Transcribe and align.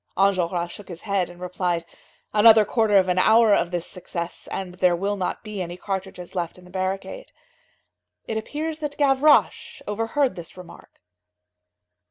Enjolras 0.17 0.71
shook 0.71 0.87
his 0.87 1.01
head 1.01 1.29
and 1.29 1.39
replied: 1.39 1.85
"Another 2.33 2.65
quarter 2.65 2.97
of 2.97 3.07
an 3.07 3.19
hour 3.19 3.53
of 3.53 3.69
this 3.69 3.85
success, 3.85 4.47
and 4.51 4.73
there 4.79 4.95
will 4.95 5.15
not 5.15 5.43
be 5.43 5.61
any 5.61 5.77
cartridges 5.77 6.33
left 6.33 6.57
in 6.57 6.63
the 6.63 6.71
barricade." 6.71 7.31
It 8.25 8.35
appears 8.35 8.79
that 8.79 8.97
Gavroche 8.97 9.79
overheard 9.87 10.33
this 10.35 10.57
remark. 10.57 11.01